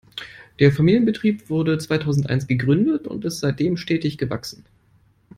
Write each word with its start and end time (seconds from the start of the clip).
Der 0.59 0.71
Familienbetrieb 0.71 1.47
wurde 1.51 1.77
zweitausendeins 1.77 2.47
gegründet 2.47 3.05
und 3.05 3.23
ist 3.23 3.39
seitdem 3.39 3.77
stetig 3.77 4.17
gewachsen. 4.17 4.65